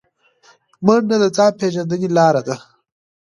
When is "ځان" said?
1.37-1.51